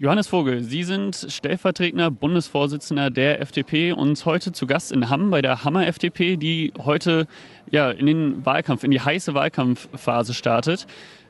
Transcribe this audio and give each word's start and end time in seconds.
Johannes 0.00 0.28
Vogel, 0.28 0.62
Sie 0.62 0.84
sind 0.84 1.26
stellvertretender 1.28 2.12
Bundesvorsitzender 2.12 3.10
der 3.10 3.40
FDP 3.40 3.90
und 3.90 4.24
heute 4.24 4.52
zu 4.52 4.68
Gast 4.68 4.92
in 4.92 5.10
Hamm 5.10 5.30
bei 5.30 5.42
der 5.42 5.64
Hammer 5.64 5.88
FDP, 5.88 6.36
die 6.36 6.72
heute 6.78 7.26
ja, 7.72 7.90
in 7.90 8.06
den 8.06 8.46
Wahlkampf, 8.46 8.84
in 8.84 8.92
die 8.92 9.00
heiße 9.00 9.34
Wahlkampfphase 9.34 10.34
startet. 10.34 10.86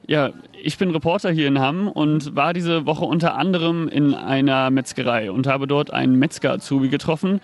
Ja, 0.06 0.34
ich 0.62 0.76
bin 0.76 0.90
Reporter 0.90 1.30
hier 1.30 1.48
in 1.48 1.58
Hamm 1.58 1.88
und 1.88 2.36
war 2.36 2.52
diese 2.52 2.84
Woche 2.84 3.06
unter 3.06 3.36
anderem 3.36 3.88
in 3.88 4.12
einer 4.12 4.68
Metzgerei 4.68 5.30
und 5.30 5.46
habe 5.46 5.66
dort 5.66 5.90
einen 5.90 6.16
Metzger-Azubi 6.16 6.90
getroffen. 6.90 7.40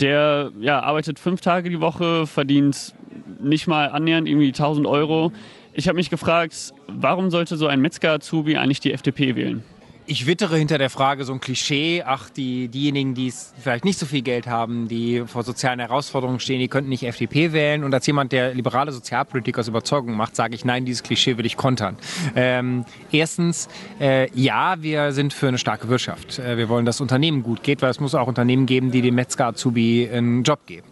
Der 0.00 0.52
ja, 0.60 0.80
arbeitet 0.80 1.18
fünf 1.18 1.40
Tage 1.40 1.70
die 1.70 1.80
Woche, 1.80 2.26
verdient 2.26 2.94
nicht 3.40 3.68
mal 3.68 3.88
annähernd 3.88 4.28
irgendwie 4.28 4.48
1000 4.48 4.86
Euro. 4.86 5.32
Ich 5.72 5.88
habe 5.88 5.96
mich 5.96 6.10
gefragt, 6.10 6.74
warum 6.88 7.30
sollte 7.30 7.56
so 7.56 7.66
ein 7.68 7.80
Metzger-Azubi 7.80 8.58
eigentlich 8.58 8.80
die 8.80 8.92
FDP 8.92 9.34
wählen? 9.34 9.64
Ich 10.08 10.26
wittere 10.26 10.56
hinter 10.56 10.78
der 10.78 10.88
Frage 10.88 11.24
so 11.24 11.32
ein 11.34 11.40
Klischee, 11.40 12.02
ach, 12.04 12.30
die, 12.30 12.68
diejenigen, 12.68 13.14
die 13.14 13.32
vielleicht 13.60 13.84
nicht 13.84 13.98
so 13.98 14.06
viel 14.06 14.22
Geld 14.22 14.46
haben, 14.46 14.88
die 14.88 15.24
vor 15.26 15.42
sozialen 15.42 15.80
Herausforderungen 15.80 16.40
stehen, 16.40 16.60
die 16.60 16.68
könnten 16.68 16.88
nicht 16.88 17.02
FDP 17.02 17.52
wählen. 17.52 17.84
Und 17.84 17.92
als 17.92 18.06
jemand, 18.06 18.32
der 18.32 18.54
liberale 18.54 18.90
Sozialpolitik 18.90 19.58
aus 19.58 19.68
Überzeugung 19.68 20.16
macht, 20.16 20.34
sage 20.34 20.54
ich, 20.54 20.64
nein, 20.64 20.86
dieses 20.86 21.02
Klischee 21.02 21.36
will 21.36 21.44
ich 21.44 21.56
kontern. 21.56 21.96
Ähm, 22.34 22.86
erstens, 23.12 23.68
äh, 24.00 24.30
ja, 24.34 24.80
wir 24.80 25.12
sind 25.12 25.34
für 25.34 25.48
eine 25.48 25.58
starke 25.58 25.88
Wirtschaft. 25.88 26.38
Äh, 26.38 26.56
wir 26.56 26.70
wollen, 26.70 26.86
dass 26.86 27.00
Unternehmen 27.00 27.42
gut 27.42 27.62
geht, 27.62 27.82
weil 27.82 27.90
es 27.90 28.00
muss 28.00 28.14
auch 28.14 28.26
Unternehmen 28.26 28.64
geben, 28.64 28.90
die 28.90 29.02
dem 29.02 29.14
Metzger-Azubi 29.14 30.08
einen 30.10 30.42
Job 30.42 30.60
geben. 30.66 30.86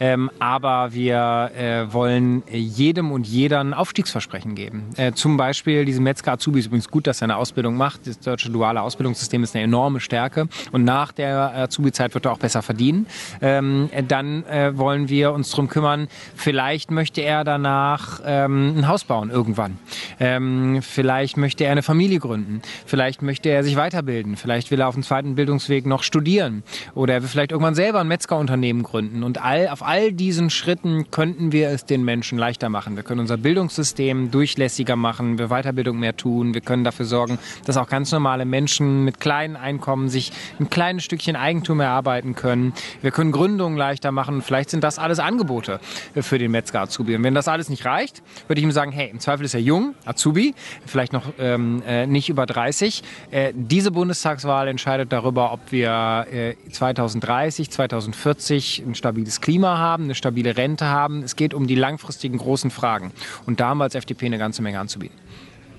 Ähm, 0.00 0.30
aber 0.38 0.94
wir 0.94 1.50
äh, 1.54 1.92
wollen 1.92 2.42
jedem 2.50 3.12
und 3.12 3.26
jeder 3.26 3.60
ein 3.60 3.74
Aufstiegsversprechen 3.74 4.54
geben. 4.54 4.84
Äh, 4.96 5.12
zum 5.12 5.36
Beispiel, 5.36 5.84
diese 5.84 6.00
Metzger-Azubi 6.00 6.60
ist 6.60 6.66
übrigens 6.66 6.88
gut, 6.88 7.06
dass 7.06 7.20
er 7.20 7.24
eine 7.24 7.36
Ausbildung 7.36 7.76
macht. 7.76 8.06
Das 8.06 8.18
deutsche 8.18 8.48
duale 8.62 8.82
Ausbildungssystem 8.82 9.42
ist 9.42 9.56
eine 9.56 9.64
enorme 9.64 9.98
Stärke 9.98 10.46
und 10.70 10.84
nach 10.84 11.10
der 11.10 11.52
Azubi-Zeit 11.56 12.14
wird 12.14 12.26
er 12.26 12.32
auch 12.32 12.38
besser 12.38 12.62
verdienen. 12.62 13.06
Ähm, 13.40 13.90
dann 14.06 14.44
äh, 14.44 14.78
wollen 14.78 15.08
wir 15.08 15.32
uns 15.32 15.50
darum 15.50 15.66
kümmern, 15.66 16.06
vielleicht 16.36 16.92
möchte 16.92 17.22
er 17.22 17.42
danach 17.42 18.20
ähm, 18.24 18.74
ein 18.78 18.86
Haus 18.86 19.02
bauen 19.02 19.30
irgendwann. 19.30 19.78
Ähm, 20.20 20.80
vielleicht 20.80 21.36
möchte 21.36 21.64
er 21.64 21.72
eine 21.72 21.82
Familie 21.82 22.20
gründen. 22.20 22.62
Vielleicht 22.86 23.20
möchte 23.20 23.48
er 23.48 23.64
sich 23.64 23.74
weiterbilden. 23.74 24.36
Vielleicht 24.36 24.70
will 24.70 24.80
er 24.80 24.86
auf 24.86 24.94
dem 24.94 25.02
zweiten 25.02 25.34
Bildungsweg 25.34 25.84
noch 25.84 26.04
studieren. 26.04 26.62
Oder 26.94 27.14
er 27.14 27.22
will 27.22 27.28
vielleicht 27.28 27.50
irgendwann 27.50 27.74
selber 27.74 27.98
ein 27.98 28.06
Metzgerunternehmen 28.06 28.84
gründen. 28.84 29.24
Und 29.24 29.42
all, 29.42 29.66
auf 29.68 29.84
all 29.84 30.12
diesen 30.12 30.50
Schritten 30.50 31.10
könnten 31.10 31.50
wir 31.50 31.70
es 31.70 31.84
den 31.84 32.04
Menschen 32.04 32.38
leichter 32.38 32.68
machen. 32.68 32.94
Wir 32.94 33.02
können 33.02 33.20
unser 33.20 33.38
Bildungssystem 33.38 34.30
durchlässiger 34.30 34.94
machen, 34.94 35.38
wir 35.38 35.48
Weiterbildung 35.48 35.98
mehr 35.98 36.16
tun. 36.16 36.54
Wir 36.54 36.60
können 36.60 36.84
dafür 36.84 37.06
sorgen, 37.06 37.38
dass 37.64 37.76
auch 37.76 37.88
ganz 37.88 38.12
normale 38.12 38.44
Menschen 38.44 38.51
mit 38.60 39.20
kleinen 39.20 39.56
Einkommen 39.56 40.08
sich 40.08 40.32
ein 40.60 40.70
kleines 40.70 41.04
Stückchen 41.04 41.36
Eigentum 41.36 41.80
erarbeiten 41.80 42.34
können. 42.34 42.72
Wir 43.00 43.10
können 43.10 43.32
Gründungen 43.32 43.76
leichter 43.76 44.12
machen. 44.12 44.42
Vielleicht 44.42 44.70
sind 44.70 44.84
das 44.84 44.98
alles 44.98 45.18
Angebote 45.18 45.80
für 46.20 46.38
den 46.38 46.50
Metzger-Azubi. 46.50 47.16
Und 47.16 47.24
wenn 47.24 47.34
das 47.34 47.48
alles 47.48 47.68
nicht 47.68 47.84
reicht, 47.84 48.22
würde 48.46 48.60
ich 48.60 48.64
ihm 48.64 48.72
sagen, 48.72 48.92
hey, 48.92 49.10
im 49.10 49.20
Zweifel 49.20 49.44
ist 49.44 49.54
er 49.54 49.60
jung, 49.60 49.94
Azubi, 50.04 50.54
vielleicht 50.86 51.12
noch 51.12 51.24
ähm, 51.38 51.82
äh, 51.86 52.06
nicht 52.06 52.28
über 52.28 52.46
30. 52.46 53.02
Äh, 53.30 53.52
diese 53.54 53.90
Bundestagswahl 53.90 54.68
entscheidet 54.68 55.12
darüber, 55.12 55.52
ob 55.52 55.72
wir 55.72 56.26
äh, 56.30 56.54
2030, 56.70 57.70
2040 57.70 58.84
ein 58.86 58.94
stabiles 58.94 59.40
Klima 59.40 59.78
haben, 59.78 60.04
eine 60.04 60.14
stabile 60.14 60.56
Rente 60.56 60.86
haben. 60.86 61.22
Es 61.22 61.36
geht 61.36 61.54
um 61.54 61.66
die 61.66 61.74
langfristigen 61.74 62.38
großen 62.38 62.70
Fragen. 62.70 63.12
Und 63.46 63.60
da 63.60 63.68
haben 63.68 63.78
wir 63.78 63.84
als 63.84 63.94
FDP 63.94 64.26
eine 64.26 64.38
ganze 64.38 64.62
Menge 64.62 64.78
anzubieten 64.78 65.16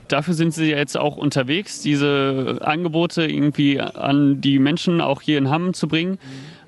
dafür 0.08 0.34
sind 0.34 0.54
Sie 0.54 0.70
jetzt 0.70 0.98
auch 0.98 1.18
unterwegs, 1.18 1.82
diese 1.82 2.60
Angebote 2.62 3.26
irgendwie 3.26 3.80
an 3.80 4.42
die 4.42 4.60
Menschen 4.60 5.02
auch 5.02 5.22
hier 5.22 5.38
in 5.38 5.50
Hamm 5.50 5.74
zu 5.74 5.88
bringen. 5.88 6.18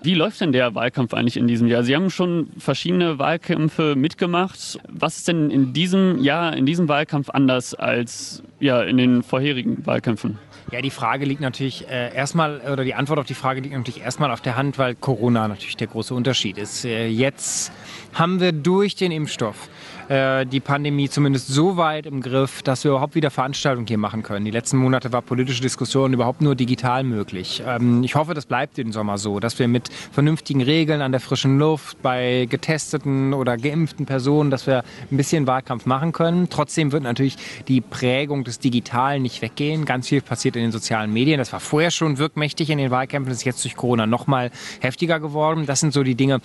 Wie 0.06 0.14
läuft 0.14 0.40
denn 0.40 0.52
der 0.52 0.76
Wahlkampf 0.76 1.16
eigentlich 1.16 1.36
in 1.36 1.48
diesem 1.48 1.68
Jahr? 1.68 1.84
Sie 1.84 1.96
haben 1.96 2.12
schon 2.12 2.50
verschiedene 2.60 3.18
Wahlkämpfe 3.18 3.96
mitgemacht. 3.96 4.78
Was 4.88 5.18
ist 5.18 5.28
denn 5.28 5.50
in 5.50 5.74
diesem 5.74 6.22
Jahr, 6.22 6.56
in 6.56 6.68
diesem 6.68 6.88
Wahlkampf 6.88 7.32
anders 7.32 7.74
als 7.74 8.44
ja, 8.60 8.84
in 8.84 8.98
den 8.98 9.24
vorherigen 9.24 9.84
Wahlkämpfen? 9.88 10.38
Ja, 10.72 10.82
die 10.82 10.92
Frage 10.92 11.26
liegt 11.26 11.42
natürlich 11.42 11.88
äh, 11.90 12.14
erstmal, 12.14 12.62
oder 12.72 12.84
die 12.84 12.94
Antwort 12.94 13.20
auf 13.20 13.26
die 13.26 13.34
Frage 13.34 13.62
liegt 13.62 13.76
natürlich 13.76 14.02
erstmal 14.02 14.32
auf 14.32 14.42
der 14.42 14.56
Hand, 14.56 14.78
weil 14.78 14.94
Corona 14.94 15.48
natürlich 15.48 15.78
der 15.78 15.88
große 15.88 16.14
Unterschied 16.14 16.58
ist. 16.58 16.86
Äh, 16.86 17.08
jetzt 17.08 17.72
haben 18.14 18.40
wir 18.40 18.52
durch 18.52 18.96
den 18.96 19.12
Impfstoff 19.12 19.70
äh, 20.10 20.46
die 20.46 20.60
Pandemie 20.60 21.10
zumindest 21.10 21.48
so 21.48 21.78
weit 21.78 22.06
im 22.06 22.22
Griff, 22.22 22.62
dass 22.62 22.84
wir 22.84 22.92
überhaupt 22.92 23.16
wieder 23.16 23.32
Veranstaltungen 23.32 23.88
hier 23.88 23.98
machen 23.98 24.24
können. 24.24 24.46
Die 24.46 24.52
letzten 24.52 24.78
Monate 24.78 25.12
war 25.12 25.22
politische 25.22 25.62
Diskussion 25.62 26.14
überhaupt 26.14 26.42
nur 26.42 26.56
digital 26.56 27.04
möglich. 27.04 27.64
Ähm, 27.66 28.04
ich 28.04 28.16
hoffe, 28.16 28.34
das 28.34 28.46
bleibt 28.46 28.78
den 28.78 28.92
Sommer 28.92 29.18
so, 29.18 29.40
dass 29.40 29.58
wir 29.58 29.68
mit 29.68 29.90
vernünftigen 30.12 30.62
Regeln 30.62 31.02
an 31.02 31.12
der 31.12 31.22
frischen 31.22 31.58
Luft 31.58 32.02
bei 32.02 32.48
getesteten 32.50 33.34
oder 33.34 33.58
geimpften 33.58 34.06
Personen, 34.06 34.52
dass 34.52 34.68
wir 34.68 34.84
ein 35.12 35.18
bisschen 35.18 35.48
Wahlkampf 35.48 35.86
machen 35.86 36.12
können. 36.12 36.50
Trotzdem 36.50 36.92
wird 36.92 37.04
natürlich 37.04 37.38
die 37.68 37.82
Prägung 37.82 38.44
des 38.44 38.60
Digitalen 38.60 39.24
nicht 39.24 39.42
weggehen. 39.42 39.86
Ganz 39.86 40.10
viel 40.10 40.22
passiert 40.22 40.56
in 40.56 40.64
den 40.64 40.72
sozialen 40.72 41.12
Medien. 41.12 41.40
Das 41.40 41.52
war 41.52 41.60
vorher 41.60 41.92
schon 41.92 42.18
wirkmächtig 42.18 42.70
in 42.70 42.78
den 42.78 42.92
Wahlkämpfen, 42.92 43.30
das 43.30 43.40
ist 43.40 43.46
jetzt 43.46 43.64
durch 43.64 43.76
Corona 43.76 44.06
noch 44.06 44.28
mal 44.28 44.52
heftiger 44.82 45.20
geworden. 45.20 45.66
Das 45.66 45.80
sind 45.80 45.94
so 45.94 46.04
die 46.04 46.16
Dinge, 46.16 46.42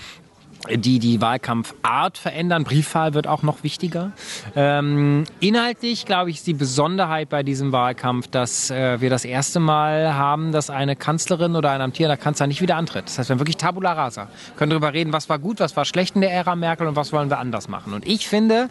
die 0.69 0.99
die 0.99 1.21
Wahlkampfart 1.21 2.19
verändern. 2.19 2.65
Briefwahl 2.65 3.15
wird 3.15 3.27
auch 3.27 3.43
noch 3.43 3.63
wichtiger. 3.63 4.13
Ähm, 4.55 5.25
inhaltlich, 5.41 6.05
glaube 6.05 6.31
ich, 6.31 6.37
ist 6.37 6.47
die 6.47 6.55
Besonderheit 6.55 7.29
bei 7.29 7.43
diesem 7.43 7.73
Wahlkampf, 7.73 8.29
dass 8.29 8.71
äh, 8.71 9.01
wir 9.01 9.11
das 9.11 9.25
erste 9.25 9.61
Mal 9.61 10.15
haben, 10.15 10.53
dass 10.53 10.71
eine 10.71 10.97
Kanzlerin 10.97 11.57
oder 11.57 11.71
ein 11.71 11.81
amtierender 11.81 12.17
Kanzler 12.17 12.47
nicht 12.47 12.61
wieder 12.61 12.77
antritt. 12.77 13.07
Das 13.07 13.19
heißt, 13.19 13.31
wir 13.31 13.35
haben 13.35 13.41
wirklich 13.41 13.57
Tabula 13.57 13.93
Rasa. 13.93 14.23
Wir 14.23 14.57
können 14.57 14.71
darüber 14.71 14.93
reden, 14.93 15.13
was 15.13 15.29
war 15.29 15.39
gut, 15.39 15.61
was 15.61 15.77
war 15.77 15.85
schlecht 15.85 16.15
in 16.15 16.21
der 16.21 16.33
Ära 16.33 16.57
Merkel 16.57 16.87
und 16.87 16.97
was 16.97 17.13
wollen 17.13 17.31
wir 17.31 17.39
anders 17.39 17.69
machen. 17.69 17.95
Und 17.95 18.07
ich 18.07 18.29
finde, 18.29 18.69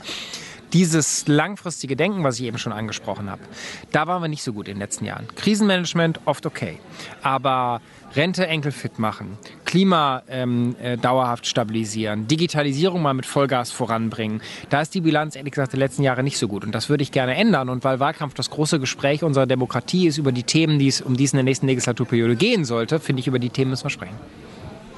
dieses 0.73 1.27
langfristige 1.27 1.95
Denken, 1.95 2.23
was 2.23 2.39
ich 2.39 2.45
eben 2.45 2.57
schon 2.57 2.73
angesprochen 2.73 3.29
habe, 3.29 3.41
da 3.91 4.07
waren 4.07 4.21
wir 4.21 4.27
nicht 4.27 4.43
so 4.43 4.53
gut 4.53 4.67
in 4.67 4.75
den 4.75 4.79
letzten 4.79 5.05
Jahren. 5.05 5.27
Krisenmanagement 5.35 6.19
oft 6.25 6.45
okay, 6.45 6.77
aber 7.21 7.81
Rente 8.15 8.47
enkelfit 8.47 8.97
machen, 8.97 9.37
Klima 9.65 10.23
ähm, 10.27 10.75
äh, 10.81 10.97
dauerhaft 10.97 11.45
stabilisieren, 11.45 12.27
Digitalisierung 12.27 13.01
mal 13.01 13.13
mit 13.13 13.25
Vollgas 13.25 13.71
voranbringen. 13.71 14.41
Da 14.69 14.81
ist 14.81 14.95
die 14.95 15.01
Bilanz 15.01 15.35
ehrlich 15.35 15.53
gesagt 15.53 15.73
der 15.73 15.79
letzten 15.79 16.01
Jahre 16.03 16.23
nicht 16.23 16.37
so 16.37 16.47
gut 16.47 16.63
und 16.63 16.73
das 16.73 16.89
würde 16.89 17.03
ich 17.03 17.11
gerne 17.11 17.35
ändern. 17.35 17.69
Und 17.69 17.83
weil 17.83 17.99
Wahlkampf 17.99 18.33
das 18.33 18.49
große 18.49 18.79
Gespräch 18.79 19.23
unserer 19.23 19.45
Demokratie 19.45 20.07
ist 20.07 20.17
über 20.17 20.31
die 20.31 20.43
Themen, 20.43 20.79
die 20.79 20.87
es 20.87 21.01
um 21.01 21.15
dies 21.17 21.33
in 21.33 21.37
der 21.37 21.43
nächsten 21.43 21.67
Legislaturperiode 21.67 22.35
gehen 22.35 22.65
sollte, 22.65 22.99
finde 22.99 23.19
ich, 23.19 23.27
über 23.27 23.39
die 23.39 23.49
Themen 23.49 23.71
müssen 23.71 23.85
wir 23.85 23.91
sprechen. 23.91 24.15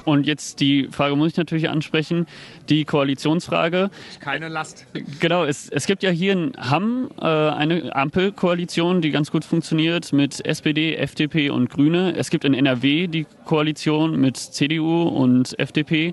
Und 0.04 0.26
jetzt 0.26 0.60
die 0.60 0.88
Frage 0.90 1.16
muss 1.16 1.32
ich 1.32 1.36
natürlich 1.36 1.68
ansprechen, 1.68 2.26
die 2.68 2.84
Koalitionsfrage. 2.84 3.90
Keine 4.20 4.48
Last. 4.48 4.86
Genau, 5.20 5.44
es, 5.44 5.68
es 5.68 5.86
gibt 5.86 6.02
ja 6.02 6.10
hier 6.10 6.32
in 6.32 6.52
Hamm 6.58 7.10
äh, 7.20 7.24
eine 7.24 7.94
Ampelkoalition, 7.94 9.00
die 9.00 9.10
ganz 9.10 9.30
gut 9.30 9.44
funktioniert 9.44 10.12
mit 10.12 10.44
SPD, 10.44 10.96
FDP 10.96 11.50
und 11.50 11.70
Grüne. 11.70 12.14
Es 12.16 12.30
gibt 12.30 12.44
in 12.44 12.54
NRW 12.54 13.06
die 13.06 13.26
Koalition 13.44 14.20
mit 14.20 14.36
CDU 14.36 15.02
und 15.02 15.58
FDP. 15.58 16.12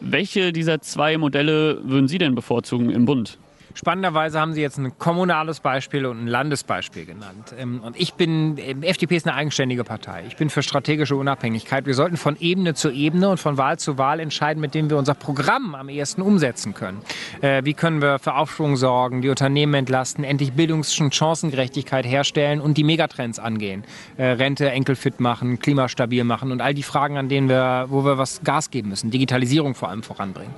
Welche 0.00 0.52
dieser 0.52 0.80
zwei 0.80 1.16
Modelle 1.16 1.78
würden 1.84 2.08
Sie 2.08 2.18
denn 2.18 2.34
bevorzugen 2.34 2.90
im 2.90 3.04
Bund? 3.04 3.38
Spannenderweise 3.74 4.40
haben 4.40 4.52
Sie 4.52 4.60
jetzt 4.60 4.78
ein 4.78 4.98
kommunales 4.98 5.60
Beispiel 5.60 6.06
und 6.06 6.24
ein 6.24 6.26
Landesbeispiel 6.26 7.06
genannt. 7.06 7.54
Ähm, 7.58 7.80
und 7.82 7.98
ich 7.98 8.14
bin, 8.14 8.56
die 8.56 8.86
FDP 8.86 9.16
ist 9.16 9.26
eine 9.26 9.36
eigenständige 9.36 9.84
Partei. 9.84 10.24
Ich 10.28 10.36
bin 10.36 10.50
für 10.50 10.62
strategische 10.62 11.16
Unabhängigkeit. 11.16 11.86
Wir 11.86 11.94
sollten 11.94 12.16
von 12.16 12.36
Ebene 12.40 12.74
zu 12.74 12.90
Ebene 12.90 13.28
und 13.28 13.38
von 13.38 13.56
Wahl 13.58 13.78
zu 13.78 13.98
Wahl 13.98 14.20
entscheiden, 14.20 14.60
mit 14.60 14.74
dem 14.74 14.90
wir 14.90 14.98
unser 14.98 15.14
Programm 15.14 15.74
am 15.74 15.88
ehesten 15.88 16.22
umsetzen 16.22 16.74
können. 16.74 17.02
Äh, 17.40 17.64
wie 17.64 17.74
können 17.74 18.02
wir 18.02 18.18
für 18.18 18.34
Aufschwung 18.34 18.76
sorgen, 18.76 19.22
die 19.22 19.28
Unternehmen 19.28 19.74
entlasten, 19.74 20.24
endlich 20.24 20.52
Bildungs- 20.52 21.00
und 21.00 21.14
Chancengerechtigkeit 21.14 22.06
herstellen 22.06 22.60
und 22.60 22.76
die 22.76 22.84
Megatrends 22.84 23.38
angehen. 23.38 23.84
Äh, 24.16 24.26
Rente 24.26 24.70
enkelfit 24.70 25.20
machen, 25.20 25.58
klimastabil 25.58 26.24
machen 26.24 26.52
und 26.52 26.60
all 26.60 26.74
die 26.74 26.82
Fragen, 26.82 27.16
an 27.16 27.28
denen 27.28 27.48
wir, 27.48 27.86
wo 27.88 28.04
wir 28.04 28.18
was 28.18 28.42
Gas 28.42 28.70
geben 28.70 28.90
müssen. 28.90 29.10
Digitalisierung 29.10 29.74
vor 29.74 29.88
allem 29.88 30.02
voranbringen. 30.02 30.54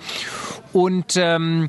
Und 0.72 1.16
ähm, 1.16 1.68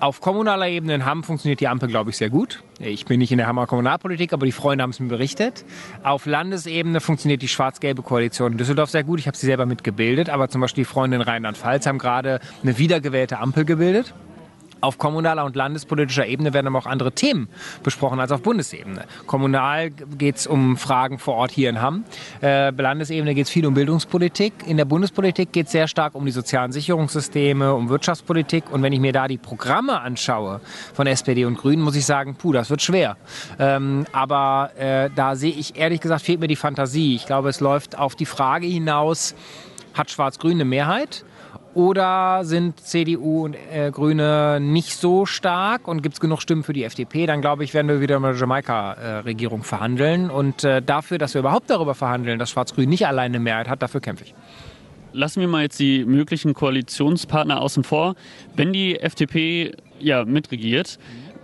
auf 0.00 0.20
kommunaler 0.20 0.68
Ebene 0.68 0.94
in 0.94 1.04
Hamm 1.04 1.24
funktioniert 1.24 1.60
die 1.60 1.68
Ampel, 1.68 1.88
glaube 1.88 2.10
ich, 2.10 2.16
sehr 2.16 2.30
gut. 2.30 2.62
Ich 2.78 3.04
bin 3.06 3.18
nicht 3.18 3.32
in 3.32 3.38
der 3.38 3.46
Hammer 3.46 3.66
Kommunalpolitik, 3.66 4.32
aber 4.32 4.46
die 4.46 4.52
Freunde 4.52 4.82
haben 4.82 4.90
es 4.90 5.00
mir 5.00 5.08
berichtet. 5.08 5.64
Auf 6.02 6.26
Landesebene 6.26 7.00
funktioniert 7.00 7.42
die 7.42 7.48
schwarz-gelbe 7.48 8.02
Koalition 8.02 8.52
in 8.52 8.58
Düsseldorf 8.58 8.90
sehr 8.90 9.04
gut. 9.04 9.18
Ich 9.18 9.26
habe 9.26 9.36
sie 9.36 9.46
selber 9.46 9.66
mitgebildet, 9.66 10.30
aber 10.30 10.48
zum 10.48 10.60
Beispiel 10.60 10.84
die 10.84 10.90
Freunde 10.90 11.16
in 11.16 11.22
Rheinland-Pfalz 11.22 11.86
haben 11.86 11.98
gerade 11.98 12.40
eine 12.62 12.78
wiedergewählte 12.78 13.38
Ampel 13.38 13.64
gebildet. 13.64 14.14
Auf 14.80 14.98
kommunaler 14.98 15.44
und 15.44 15.56
landespolitischer 15.56 16.26
Ebene 16.26 16.54
werden 16.54 16.68
aber 16.68 16.78
auch 16.78 16.86
andere 16.86 17.12
Themen 17.12 17.48
besprochen 17.82 18.20
als 18.20 18.30
auf 18.30 18.42
Bundesebene. 18.42 19.04
Kommunal 19.26 19.90
geht 19.90 20.36
es 20.36 20.46
um 20.46 20.76
Fragen 20.76 21.18
vor 21.18 21.34
Ort 21.34 21.50
hier 21.50 21.68
in 21.70 21.82
Hamm. 21.82 22.04
Äh, 22.42 22.70
Landesebene 22.70 23.34
geht 23.34 23.46
es 23.46 23.50
viel 23.50 23.66
um 23.66 23.74
Bildungspolitik. 23.74 24.52
In 24.66 24.76
der 24.76 24.84
Bundespolitik 24.84 25.52
geht 25.52 25.66
es 25.66 25.72
sehr 25.72 25.88
stark 25.88 26.14
um 26.14 26.24
die 26.24 26.32
sozialen 26.32 26.70
Sicherungssysteme, 26.72 27.74
um 27.74 27.88
Wirtschaftspolitik. 27.88 28.70
Und 28.70 28.82
wenn 28.82 28.92
ich 28.92 29.00
mir 29.00 29.12
da 29.12 29.26
die 29.26 29.38
Programme 29.38 30.00
anschaue 30.00 30.60
von 30.94 31.06
SPD 31.06 31.44
und 31.44 31.58
Grünen, 31.58 31.82
muss 31.82 31.96
ich 31.96 32.06
sagen, 32.06 32.36
puh, 32.36 32.52
das 32.52 32.70
wird 32.70 32.82
schwer. 32.82 33.16
Ähm, 33.58 34.06
aber 34.12 34.70
äh, 34.78 35.10
da 35.14 35.34
sehe 35.34 35.52
ich 35.52 35.76
ehrlich 35.76 36.00
gesagt, 36.00 36.22
fehlt 36.22 36.40
mir 36.40 36.48
die 36.48 36.56
Fantasie. 36.56 37.16
Ich 37.16 37.26
glaube, 37.26 37.48
es 37.48 37.60
läuft 37.60 37.98
auf 37.98 38.14
die 38.14 38.26
Frage 38.26 38.66
hinaus, 38.66 39.34
hat 39.94 40.10
Schwarz-Grün 40.10 40.52
eine 40.52 40.64
Mehrheit? 40.64 41.24
Oder 41.78 42.40
sind 42.42 42.80
CDU 42.80 43.44
und 43.44 43.54
äh, 43.54 43.92
Grüne 43.92 44.58
nicht 44.60 44.96
so 44.96 45.26
stark 45.26 45.86
und 45.86 46.02
gibt 46.02 46.14
es 46.14 46.20
genug 46.20 46.42
Stimmen 46.42 46.64
für 46.64 46.72
die 46.72 46.82
FDP? 46.82 47.26
Dann 47.26 47.40
glaube 47.40 47.62
ich, 47.62 47.72
werden 47.72 47.86
wir 47.86 48.00
wieder 48.00 48.18
mit 48.18 48.32
der 48.32 48.36
Jamaika-Regierung 48.36 49.62
verhandeln. 49.62 50.28
Und 50.28 50.64
äh, 50.64 50.82
dafür, 50.82 51.18
dass 51.18 51.34
wir 51.34 51.38
überhaupt 51.38 51.70
darüber 51.70 51.94
verhandeln, 51.94 52.40
dass 52.40 52.50
Schwarz-Grün 52.50 52.88
nicht 52.88 53.06
alleine 53.06 53.36
eine 53.36 53.44
Mehrheit 53.44 53.68
hat, 53.68 53.80
dafür 53.80 54.00
kämpfe 54.00 54.24
ich. 54.24 54.34
Lassen 55.12 55.40
wir 55.40 55.46
mal 55.46 55.62
jetzt 55.62 55.78
die 55.78 56.04
möglichen 56.04 56.52
Koalitionspartner 56.52 57.60
außen 57.60 57.84
vor. 57.84 58.16
Wenn 58.56 58.72
die 58.72 58.98
FDP 58.98 59.76
ja 60.00 60.24
mitregiert, 60.24 60.98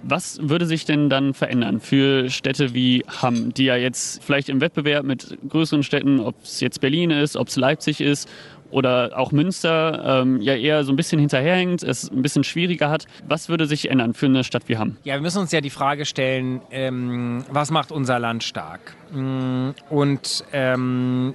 was 0.07 0.39
würde 0.43 0.67
sich 0.67 0.85
denn 0.85 1.09
dann 1.09 1.33
verändern 1.33 1.81
für 1.81 2.29
Städte 2.29 2.75
wie 2.75 3.05
Hamm, 3.23 3.55
die 3.55 3.65
ja 3.65 3.77
jetzt 3.77 4.23
vielleicht 4.23 4.49
im 4.49 4.61
Wettbewerb 4.61 5.05
mit 5.05 5.39
größeren 5.49 5.83
Städten, 5.83 6.21
ob 6.21 6.35
es 6.43 6.61
jetzt 6.61 6.81
Berlin 6.81 7.11
ist, 7.11 7.37
ob 7.37 7.49
es 7.49 7.57
Leipzig 7.57 8.01
ist 8.01 8.29
oder 8.71 9.13
auch 9.17 9.33
Münster 9.33 10.23
ähm, 10.23 10.41
ja 10.41 10.55
eher 10.55 10.85
so 10.85 10.93
ein 10.93 10.97
bisschen 10.97 11.19
hinterherhängt, 11.19 11.83
es 11.83 12.11
ein 12.11 12.23
bisschen 12.23 12.45
schwieriger 12.45 12.91
hat. 12.91 13.07
Was 13.27 13.49
würde 13.49 13.67
sich 13.67 13.91
ändern 13.91 14.15
für 14.15 14.27
eine 14.27 14.45
Stadt 14.45 14.69
wie 14.69 14.79
Hamm? 14.79 14.97
Ja, 15.05 15.15
wir 15.15 15.21
müssen 15.21 15.39
uns 15.39 15.53
ja 15.53 15.61
die 15.61 15.71
Frage 15.71 16.05
stellen, 16.05 16.61
ähm, 16.71 17.45
was 17.51 17.71
macht 17.71 17.93
unser 17.93 18.19
Land 18.19 18.45
stark? 18.45 18.97
Mm, 19.13 19.71
und 19.91 20.45
ähm, 20.53 21.35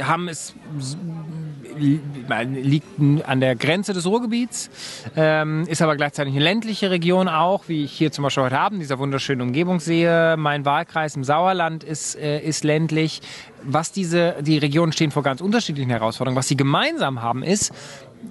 Hamm 0.00 0.28
ist, 0.28 0.54
liegt 1.76 2.86
an 3.26 3.40
der 3.40 3.56
Grenze 3.56 3.92
des 3.92 4.06
Ruhrgebiets, 4.06 4.70
ähm, 5.16 5.64
ist 5.68 5.82
aber 5.82 5.96
gleichzeitig 5.96 6.34
eine 6.34 6.44
ländliche 6.44 6.90
Region 6.90 7.28
auch, 7.28 7.68
wie 7.68 7.84
ich 7.84 7.92
hier 7.92 8.12
zum 8.12 8.24
Beispiel 8.24 8.44
heute 8.44 8.58
Abend 8.58 8.80
dieser 8.80 8.98
wunderschönen 8.98 9.42
Umgebung 9.42 9.80
sehe. 9.80 10.36
Mein 10.36 10.64
Wahlkreis 10.64 11.16
im 11.16 11.24
Sauerland 11.24 11.84
ist, 11.84 12.16
äh, 12.16 12.40
ist 12.40 12.64
ländlich 12.64 13.20
was 13.62 13.92
diese, 13.92 14.36
die 14.40 14.58
Regionen 14.58 14.92
stehen 14.92 15.10
vor 15.10 15.22
ganz 15.22 15.40
unterschiedlichen 15.40 15.90
Herausforderungen. 15.90 16.36
Was 16.36 16.48
sie 16.48 16.56
gemeinsam 16.56 17.22
haben 17.22 17.42
ist, 17.42 17.72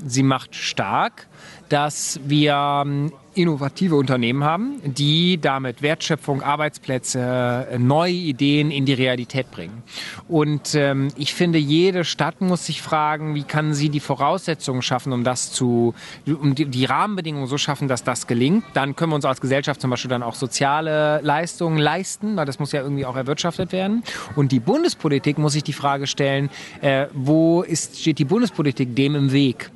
sie 0.06 0.24
macht 0.24 0.56
stark, 0.56 1.28
dass 1.70 2.20
wir 2.24 2.84
ähm, 2.86 3.12
innovative 3.38 3.96
Unternehmen 3.96 4.44
haben, 4.44 4.82
die 4.84 5.38
damit 5.40 5.82
Wertschöpfung, 5.82 6.42
Arbeitsplätze, 6.42 7.68
äh, 7.72 7.78
neue 7.78 8.14
Ideen 8.14 8.72
in 8.72 8.86
die 8.86 8.94
Realität 8.94 9.52
bringen. 9.52 9.84
Und 10.28 10.74
ähm, 10.76 11.10
ich 11.18 11.34
finde, 11.34 11.60
jede 11.60 12.04
Stadt 12.04 12.42
muss 12.42 12.66
sich 12.66 12.82
fragen, 12.82 13.36
wie 13.36 13.44
kann 13.44 13.74
sie 13.74 13.90
die 13.90 14.00
Voraussetzungen 14.00 14.82
schaffen, 14.82 15.14
um 15.14 15.24
das 15.24 15.52
zu, 15.52 15.94
um 16.26 16.56
die, 16.56 16.66
die 16.66 16.86
Rahmenbedingungen 16.86 17.48
so 17.48 17.58
schaffen, 17.58 17.88
dass 17.88 18.04
das 18.04 18.28
gelingt. 18.28 18.64
Dann 18.74 18.96
können 18.96 19.12
wir 19.12 19.16
uns 19.16 19.26
als 19.26 19.40
Gesellschaft 19.40 19.82
zum 19.82 19.92
Beispiel 19.92 20.10
dann 20.10 20.24
auch 20.24 20.36
soziale 20.36 21.22
Leistungen 21.22 21.78
leisten, 21.78 22.36
weil 22.36 22.46
das 22.46 22.60
muss 22.60 22.72
ja 22.72 22.82
irgendwie 22.82 23.06
auch 23.06 23.16
erwirtschaftet 23.16 23.72
werden. 23.72 24.04
Und 24.36 24.52
die 24.52 24.60
Bundespolitik 24.60 25.38
muss 25.38 25.54
sich 25.54 25.64
die 25.64 25.74
Frage 25.74 26.08
stellen, 26.08 26.50
äh, 26.82 27.08
wo 27.14 27.62
ist, 27.62 28.00
steht 28.00 28.20
die 28.20 28.26
Bundespolitik 28.26 28.96
dem 28.96 29.16
im 29.16 29.32
Weg? 29.32 29.70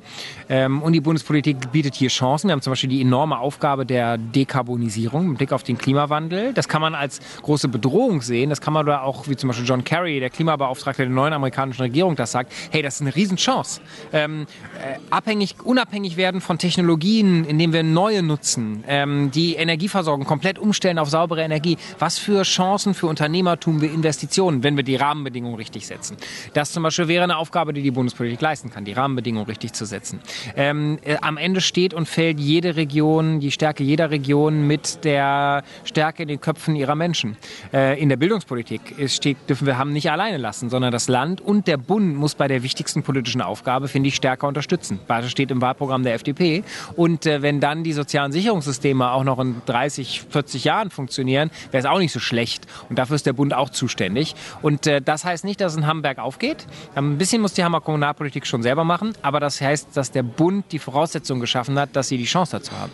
Ähm, 0.48 0.82
und 0.82 0.92
die 0.92 1.00
Bundespolitik 1.00 1.72
bietet 1.72 1.94
hier 1.94 2.08
Chancen. 2.08 2.48
Wir 2.48 2.52
haben 2.52 2.62
zum 2.62 2.72
Beispiel 2.72 2.90
die 2.90 3.00
enorme 3.00 3.38
Aufgabe 3.38 3.86
der 3.86 4.18
Dekarbonisierung 4.18 5.28
mit 5.28 5.38
Blick 5.38 5.52
auf 5.52 5.62
den 5.62 5.78
Klimawandel. 5.78 6.52
Das 6.52 6.68
kann 6.68 6.80
man 6.80 6.94
als 6.94 7.20
große 7.42 7.68
Bedrohung 7.68 8.22
sehen. 8.22 8.50
Das 8.50 8.60
kann 8.60 8.72
man 8.72 8.86
da 8.86 9.02
auch, 9.02 9.28
wie 9.28 9.36
zum 9.36 9.48
Beispiel 9.48 9.66
John 9.66 9.84
Kerry, 9.84 10.20
der 10.20 10.30
Klimabeauftragte 10.30 11.02
der 11.02 11.10
neuen 11.10 11.32
amerikanischen 11.32 11.82
Regierung, 11.82 12.16
das 12.16 12.32
sagt. 12.32 12.52
Hey, 12.70 12.82
das 12.82 12.96
ist 12.96 13.00
eine 13.02 13.14
Riesenchance. 13.14 13.80
Ähm, 14.12 14.46
äh, 14.80 14.98
abhängig, 15.10 15.56
unabhängig 15.64 16.16
werden 16.16 16.40
von 16.40 16.58
Technologien, 16.58 17.44
indem 17.44 17.72
wir 17.72 17.82
neue 17.82 18.22
nutzen, 18.22 18.84
ähm, 18.86 19.30
die 19.30 19.54
Energieversorgung 19.54 20.26
komplett 20.26 20.58
umstellen 20.58 20.98
auf 20.98 21.08
saubere 21.08 21.42
Energie. 21.42 21.78
Was 21.98 22.18
für 22.18 22.42
Chancen 22.42 22.94
für 22.94 23.06
Unternehmertum, 23.06 23.80
für 23.80 23.86
Investitionen, 23.86 24.62
wenn 24.62 24.76
wir 24.76 24.84
die 24.84 24.96
Rahmenbedingungen 24.96 25.56
richtig 25.56 25.86
setzen. 25.86 26.16
Das 26.54 26.72
zum 26.72 26.82
Beispiel 26.82 27.08
wäre 27.08 27.24
eine 27.24 27.36
Aufgabe, 27.36 27.72
die 27.72 27.82
die 27.82 27.90
Bundespolitik 27.90 28.40
leisten 28.40 28.70
kann, 28.70 28.84
die 28.84 28.92
Rahmenbedingungen 28.92 29.46
richtig 29.46 29.72
zu 29.72 29.86
setzen. 29.86 29.91
Ähm, 30.56 30.98
äh, 31.04 31.16
am 31.20 31.36
Ende 31.36 31.60
steht 31.60 31.94
und 31.94 32.08
fällt 32.08 32.40
jede 32.40 32.76
Region, 32.76 33.40
die 33.40 33.50
Stärke 33.50 33.84
jeder 33.84 34.10
Region 34.10 34.66
mit 34.66 35.04
der 35.04 35.62
Stärke 35.84 36.22
in 36.22 36.28
den 36.28 36.40
Köpfen 36.40 36.76
ihrer 36.76 36.94
Menschen. 36.94 37.36
Äh, 37.72 38.00
in 38.00 38.08
der 38.08 38.16
Bildungspolitik 38.16 38.94
steht, 39.08 39.36
dürfen 39.48 39.66
wir 39.66 39.78
haben 39.78 39.92
nicht 39.92 40.10
alleine 40.10 40.38
lassen, 40.38 40.70
sondern 40.70 40.92
das 40.92 41.08
Land 41.08 41.40
und 41.40 41.66
der 41.66 41.76
Bund 41.76 42.16
muss 42.16 42.34
bei 42.34 42.48
der 42.48 42.62
wichtigsten 42.62 43.02
politischen 43.02 43.42
Aufgabe, 43.42 43.88
finde 43.88 44.08
ich, 44.08 44.16
stärker 44.16 44.48
unterstützen. 44.48 44.98
Das 45.08 45.30
steht 45.30 45.50
im 45.50 45.60
Wahlprogramm 45.60 46.02
der 46.02 46.14
FDP. 46.14 46.64
Und 46.96 47.26
äh, 47.26 47.42
wenn 47.42 47.60
dann 47.60 47.84
die 47.84 47.92
sozialen 47.92 48.32
Sicherungssysteme 48.32 49.10
auch 49.10 49.24
noch 49.24 49.38
in 49.38 49.62
30, 49.66 50.24
40 50.28 50.64
Jahren 50.64 50.90
funktionieren, 50.90 51.50
wäre 51.70 51.80
es 51.80 51.86
auch 51.86 51.98
nicht 51.98 52.12
so 52.12 52.20
schlecht. 52.20 52.66
Und 52.88 52.98
dafür 52.98 53.16
ist 53.16 53.26
der 53.26 53.32
Bund 53.32 53.54
auch 53.54 53.70
zuständig. 53.70 54.34
Und 54.62 54.86
äh, 54.86 55.00
das 55.00 55.24
heißt 55.24 55.44
nicht, 55.44 55.60
dass 55.60 55.72
es 55.72 55.78
in 55.78 55.86
Hamburg 55.86 56.18
aufgeht. 56.18 56.66
Ein 56.94 57.18
bisschen 57.18 57.42
muss 57.42 57.54
die 57.54 57.64
Hammer 57.64 57.80
Kommunalpolitik 57.80 58.46
schon 58.46 58.62
selber 58.62 58.84
machen, 58.84 59.12
aber 59.22 59.40
das 59.40 59.60
heißt, 59.60 59.81
dass 59.94 60.10
der 60.10 60.22
Bund 60.22 60.66
die 60.72 60.78
Voraussetzungen 60.78 61.40
geschaffen 61.40 61.78
hat, 61.78 61.94
dass 61.96 62.08
sie 62.08 62.18
die 62.18 62.24
Chance 62.24 62.52
dazu 62.52 62.72
haben. 62.72 62.92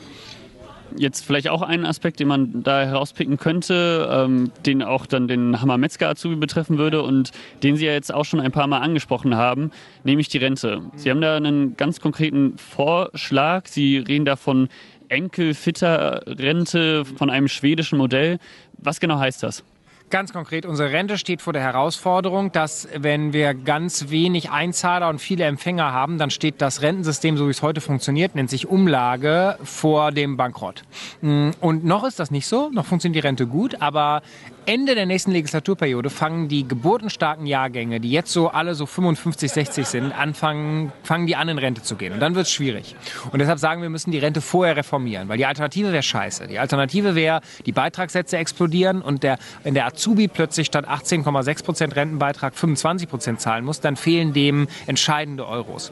Jetzt 0.96 1.25
vielleicht 1.25 1.49
auch 1.49 1.61
einen 1.61 1.85
Aspekt, 1.85 2.19
den 2.19 2.29
man 2.29 2.62
da 2.62 2.82
herauspicken 2.82 3.37
könnte, 3.37 4.08
ähm, 4.11 4.50
den 4.64 4.82
auch 4.82 5.05
dann 5.05 5.29
den 5.29 5.61
Hammer 5.61 5.76
Metzger 5.76 6.08
Azubi 6.08 6.37
betreffen 6.37 6.79
würde 6.79 7.02
und 7.02 7.31
den 7.62 7.76
Sie 7.76 7.85
ja 7.85 7.93
jetzt 7.93 8.12
auch 8.12 8.25
schon 8.25 8.40
ein 8.40 8.52
paar 8.52 8.67
Mal 8.67 8.79
angesprochen 8.79 9.37
haben, 9.37 9.70
nämlich 10.05 10.29
die 10.29 10.38
Rente. 10.38 10.81
Sie 10.96 11.11
haben 11.11 11.20
da 11.20 11.37
einen 11.37 11.76
ganz 11.76 12.00
konkreten 12.00 12.56
Vorschlag. 12.56 13.67
Sie 13.67 13.99
reden 13.99 14.25
da 14.25 14.37
von 14.37 14.69
Enkelfitter 15.08 16.23
Rente 16.26 17.05
von 17.05 17.29
einem 17.29 17.49
schwedischen 17.49 17.99
Modell. 17.99 18.38
Was 18.79 18.99
genau 18.99 19.19
heißt 19.19 19.43
das? 19.43 19.64
Ganz 20.10 20.32
konkret, 20.32 20.64
unsere 20.64 20.90
Rente 20.90 21.19
steht 21.19 21.43
vor 21.43 21.52
der 21.52 21.60
Herausforderung, 21.60 22.50
dass 22.50 22.88
wenn 22.96 23.34
wir 23.34 23.52
ganz 23.52 24.08
wenig 24.08 24.50
Einzahler 24.50 25.10
und 25.10 25.19
viele 25.19 25.44
Empfänger 25.44 25.93
haben, 25.93 26.16
dann 26.16 26.31
steht 26.31 26.62
das 26.62 26.81
Rentensystem, 26.81 27.37
so 27.37 27.46
wie 27.46 27.50
es 27.50 27.60
heute 27.60 27.82
funktioniert, 27.82 28.34
nennt 28.34 28.49
sich 28.49 28.66
Umlage, 28.66 29.58
vor 29.62 30.10
dem 30.10 30.38
Bankrott. 30.38 30.82
Mm, 31.20 31.50
und 31.60 31.84
noch 31.84 32.05
ist 32.05 32.19
das 32.19 32.31
nicht 32.31 32.46
so, 32.46 32.70
noch 32.70 32.87
funktioniert 32.87 33.22
die 33.22 33.26
Rente 33.26 33.46
gut, 33.46 33.82
aber 33.82 34.22
Ende 34.69 34.94
der 34.94 35.06
nächsten 35.06 35.31
Legislaturperiode 35.31 36.10
fangen 36.10 36.49
die 36.49 36.69
geburtenstarken 36.69 37.46
Jahrgänge, 37.46 38.00
die 38.00 38.10
jetzt 38.10 38.31
so 38.31 38.49
alle 38.49 38.75
so 38.75 38.84
55, 38.84 39.50
60 39.50 39.87
sind, 39.87 40.12
anfangen, 40.12 40.93
fangen 41.02 41.26
die 41.26 41.37
an 41.37 41.49
in 41.49 41.56
Rente 41.56 41.82
zu 41.82 41.96
gehen. 41.96 42.12
Und 42.12 42.20
dann 42.20 42.34
wird 42.34 42.46
es 42.46 42.52
schwierig. 42.52 42.94
Und 43.32 43.38
deshalb 43.38 43.58
sagen 43.58 43.81
wir, 43.81 43.87
wir 43.87 43.90
müssen 43.90 44.10
die 44.10 44.19
Rente 44.19 44.43
vorher 44.43 44.76
reformieren, 44.76 45.26
weil 45.31 45.38
die 45.38 45.46
Alternative 45.46 45.90
wäre 45.90 46.02
scheiße. 46.02 46.49
Die 46.49 46.58
Alternative 46.58 47.14
wäre, 47.14 47.40
die 47.64 47.72
Beitragssätze 47.72 48.37
explodieren 48.37 49.00
und 49.00 49.22
der, 49.22 49.38
wenn 49.62 49.72
der 49.72 49.87
Azubi 49.98 50.28
plötzlich 50.28 50.68
statt 50.68 50.88
18,6 50.88 51.64
Prozent 51.64 51.96
Rentenbeitrag 51.96 52.54
25 52.54 53.08
Prozent 53.08 53.40
zahlen 53.40 53.64
muss, 53.64 53.80
dann 53.80 53.96
fehlen 53.96 54.32
dem 54.32 54.69
entscheidende 54.86 55.44
Euros. 55.44 55.90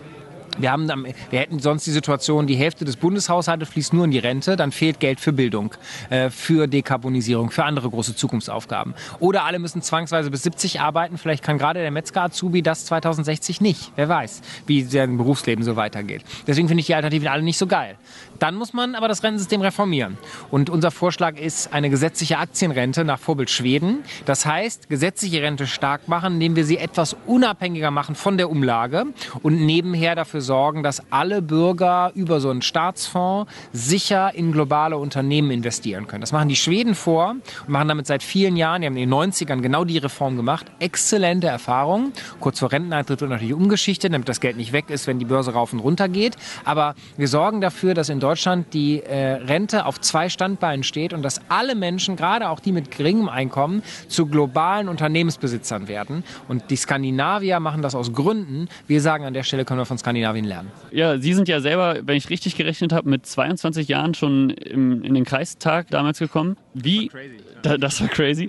Wir, 0.59 0.71
haben, 0.71 0.89
wir 1.31 1.39
hätten 1.39 1.59
sonst 1.59 1.87
die 1.87 1.91
Situation, 1.91 2.47
die 2.47 2.57
Hälfte 2.57 2.85
des 2.85 2.97
Bundeshaushaltes 2.97 3.69
fließt 3.69 3.93
nur 3.93 4.05
in 4.05 4.11
die 4.11 4.19
Rente, 4.19 4.57
dann 4.57 4.73
fehlt 4.73 5.01
Geld 5.01 5.21
für 5.21 5.33
Bildung, 5.33 5.75
äh, 6.11 6.31
für 6.31 6.67
Dekarbonisierung, 6.67 7.51
für 7.51 7.65
andere 7.65 7.91
große 7.91 8.17
Zukunftsaufgaben. 8.17 8.95
Oder 9.21 9.45
alle 9.45 9.59
müssen 9.59 9.83
zwangsweise 9.83 10.31
bis 10.31 10.43
70 10.43 10.81
arbeiten. 10.81 11.19
Vielleicht 11.19 11.43
kann 11.43 11.59
gerade 11.59 11.81
der 11.81 11.91
Metzger-Azubi 11.91 12.63
das 12.63 12.87
2060 12.87 13.61
nicht. 13.61 13.93
Wer 13.97 14.09
weiß, 14.09 14.43
wie 14.67 14.83
sein 14.83 15.17
Berufsleben 15.17 15.65
so 15.65 15.77
weitergeht. 15.77 16.23
Deswegen 16.47 16.69
finde 16.69 16.81
ich 16.81 16.87
die 16.87 16.95
Alternativen 16.95 17.29
alle 17.29 17.43
nicht 17.43 17.59
so 17.59 17.67
geil. 17.67 17.97
Dann 18.39 18.55
muss 18.55 18.73
man 18.73 18.95
aber 18.95 19.09
das 19.09 19.23
Rentensystem 19.23 19.61
reformieren. 19.61 20.19
Und 20.51 20.71
unser 20.71 20.91
Vorschlag 20.91 21.39
ist 21.39 21.73
eine 21.73 21.91
gesetzliche 21.91 22.39
Aktienrente 22.39 23.05
nach 23.05 23.19
Vorbild 23.19 23.51
Schweden. 23.51 24.05
Das 24.25 24.47
heißt, 24.47 24.89
gesetzliche 24.89 25.43
Rente 25.43 25.67
stark 25.67 26.09
machen, 26.09 26.35
indem 26.35 26.57
wir 26.57 26.65
sie 26.65 26.79
etwas 26.79 27.17
unabhängiger 27.27 27.91
machen 27.91 28.15
von 28.15 28.37
der 28.37 28.51
Umlage 28.51 29.07
und 29.43 29.61
nebenher 29.61 30.15
dafür 30.15 30.41
sorgen, 30.47 30.83
dass 30.83 31.03
alle 31.11 31.43
Bürger 31.43 32.13
über 32.15 32.41
so 32.41 32.49
einen 32.51 32.63
Staatsfonds 32.63 33.53
sicher 33.73 34.35
in 34.35 34.53
globale 34.53 34.97
Unternehmen 34.97 35.51
investieren 35.51 36.07
können. 36.07 36.23
Das 36.23 36.33
machen 36.33 36.49
die 36.49 36.57
Schweden 36.57 36.95
vor 36.95 37.31
und 37.31 37.69
machen 37.69 37.89
damit 37.89 38.07
seit 38.07 38.23
vielen 38.23 38.57
Jahren, 38.57 38.81
die 38.81 38.87
haben 38.87 38.97
in 38.97 39.11
den 39.11 39.15
90ern 39.15 39.61
genau 39.61 39.85
die 39.85 39.99
Reform 39.99 40.37
gemacht, 40.37 40.67
exzellente 40.79 41.49
Erfahrungen. 41.49 42.13
Kurz 42.41 42.61
vor 42.61 42.73
Renteneintritt 42.73 43.21
wird 43.21 43.31
natürlich 43.31 43.55
umgeschichtet, 43.55 44.13
damit 44.13 44.29
das 44.29 44.41
Geld 44.41 44.57
nicht 44.57 44.73
weg 44.73 44.91
ist, 44.91 45.07
wenn 45.07 45.19
die 45.19 45.25
Börse 45.25 45.53
rauf 45.53 45.73
und 45.73 45.81
runter 45.81 46.09
geht. 46.09 46.37
Aber 46.65 46.95
wir 47.17 47.29
sorgen 47.29 47.61
dafür, 47.61 47.95
dass 47.95 48.09
in 48.09 48.21
Deutschland 48.21 48.73
die 48.73 49.03
äh, 49.03 49.35
Rente 49.35 49.87
auf 49.87 50.01
zwei 50.01 50.29
Standbeinen 50.29 50.85
steht 50.85 51.13
und 51.13 51.23
dass 51.23 51.41
alle 51.49 51.75
Menschen, 51.75 52.17
gerade 52.17 52.49
auch 52.49 52.61
die 52.61 52.73
mit 52.73 52.91
geringem 52.91 53.29
Einkommen, 53.29 53.83
zu 54.09 54.27
globalen 54.27 54.89
Unternehmensbesitzern 54.89 55.89
werden. 55.89 56.25
Und 56.49 56.71
die 56.71 56.77
Skandinavier 56.77 57.61
machen 57.61 57.83
das 57.83 57.95
aus 57.95 58.13
Gründen. 58.13 58.69
Wir 58.87 59.01
sagen, 59.01 59.25
an 59.25 59.35
der 59.35 59.43
Stelle 59.43 59.65
können 59.65 59.81
wir 59.81 59.87
von 59.87 59.99
Skandinavien 59.99 60.36
Skandinavien 60.37 60.45
lernen. 60.45 60.71
Ja, 60.91 61.19
Sie 61.19 61.35
sind 61.35 61.49
ja 61.49 61.61
selber, 61.61 62.01
wenn 62.03 62.17
ich 62.17 62.31
richtig 62.31 62.57
gerechnet 62.57 62.93
habe, 62.93 63.09
mit 63.09 63.27
22 63.27 63.89
Jahren 63.89 64.15
schon 64.15 64.51
im, 64.51 65.03
in 65.03 65.15
den 65.15 65.25
Kreistag 65.25 65.89
damals 65.91 66.19
gekommen. 66.19 66.57
Wie? 66.75 67.11
Das 67.63 67.73
war, 67.73 67.79
das 67.79 68.01
war 68.01 68.09
crazy. 68.09 68.49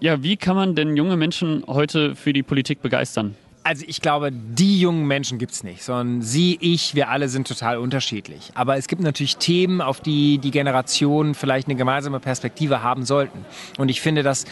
Ja, 0.00 0.22
wie 0.22 0.36
kann 0.36 0.56
man 0.56 0.74
denn 0.74 0.96
junge 0.96 1.16
Menschen 1.16 1.64
heute 1.66 2.14
für 2.14 2.32
die 2.32 2.42
Politik 2.42 2.82
begeistern? 2.82 3.34
Also 3.64 3.84
ich 3.88 4.00
glaube, 4.00 4.30
die 4.30 4.80
jungen 4.80 5.08
Menschen 5.08 5.38
gibt 5.38 5.50
es 5.50 5.64
nicht, 5.64 5.82
sondern 5.82 6.22
sie, 6.22 6.56
ich, 6.60 6.94
wir 6.94 7.08
alle 7.08 7.28
sind 7.28 7.48
total 7.48 7.78
unterschiedlich. 7.78 8.52
Aber 8.54 8.76
es 8.76 8.86
gibt 8.86 9.02
natürlich 9.02 9.38
Themen, 9.38 9.80
auf 9.80 10.00
die 10.00 10.38
die 10.38 10.52
Generationen 10.52 11.34
vielleicht 11.34 11.66
eine 11.66 11.74
gemeinsame 11.74 12.20
Perspektive 12.20 12.84
haben 12.84 13.04
sollten. 13.04 13.44
Und 13.76 13.88
ich 13.88 14.00
finde, 14.00 14.22
dass 14.22 14.44